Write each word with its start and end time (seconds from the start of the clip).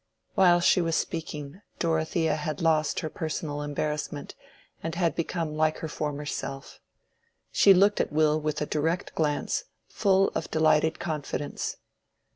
While 0.33 0.61
she 0.61 0.81
was 0.81 0.95
speaking 0.95 1.61
Dorothea 1.77 2.35
had 2.35 2.59
lost 2.59 3.01
her 3.01 3.09
personal 3.11 3.61
embarrassment, 3.61 4.33
and 4.81 4.95
had 4.95 5.13
become 5.15 5.55
like 5.55 5.77
her 5.77 5.87
former 5.87 6.25
self. 6.25 6.79
She 7.51 7.71
looked 7.71 8.01
at 8.01 8.11
Will 8.11 8.41
with 8.41 8.63
a 8.63 8.65
direct 8.65 9.13
glance, 9.13 9.65
full 9.87 10.29
of 10.29 10.49
delighted 10.49 10.97
confidence. 10.99 11.77